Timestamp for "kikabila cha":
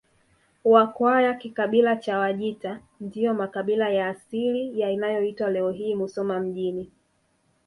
1.33-2.19